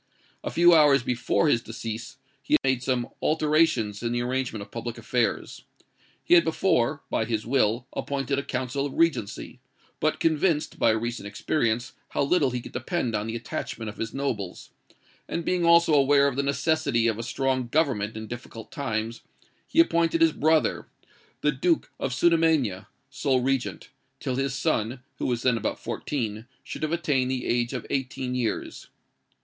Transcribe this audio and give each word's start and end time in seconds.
A 0.43 0.49
few 0.49 0.73
hours 0.73 1.03
before 1.03 1.47
his 1.47 1.61
decease, 1.61 2.17
he 2.41 2.57
made 2.63 2.81
some 2.81 3.07
alterations 3.21 4.01
in 4.01 4.11
the 4.13 4.23
arrangement 4.23 4.63
of 4.63 4.71
public 4.71 4.97
affairs. 4.97 5.65
He 6.23 6.33
had 6.33 6.43
before, 6.43 7.03
by 7.11 7.25
his 7.25 7.45
will, 7.45 7.85
appointed 7.93 8.39
a 8.39 8.43
council 8.43 8.87
of 8.87 8.95
regency, 8.95 9.59
but 9.99 10.19
convinced, 10.19 10.79
by 10.79 10.89
recent 10.89 11.27
experience, 11.27 11.93
how 12.09 12.23
little 12.23 12.49
he 12.49 12.61
could 12.61 12.71
depend 12.71 13.13
on 13.13 13.27
the 13.27 13.35
attachment 13.35 13.89
of 13.89 13.97
his 13.97 14.11
nobles, 14.11 14.71
and 15.27 15.45
being 15.45 15.63
also 15.67 15.93
aware 15.93 16.27
of 16.27 16.35
the 16.35 16.41
necessity 16.41 17.05
of 17.05 17.19
a 17.19 17.21
strong 17.21 17.67
government 17.67 18.17
in 18.17 18.25
difficult 18.25 18.71
times, 18.71 19.21
he 19.67 19.79
appointed 19.79 20.19
his 20.19 20.31
brother, 20.31 20.87
the 21.41 21.51
Duke 21.51 21.91
of 21.99 22.11
Sudermania, 22.11 22.87
sole 23.11 23.41
regent, 23.41 23.89
till 24.19 24.35
his 24.37 24.55
son, 24.55 25.01
who 25.19 25.27
was 25.27 25.43
then 25.43 25.57
about 25.57 25.77
fourteen, 25.79 26.47
should 26.63 26.81
have 26.81 26.91
attained 26.91 27.29
the 27.29 27.45
age 27.45 27.71
of 27.71 27.85
eighteen 27.91 28.33
years. 28.33 28.87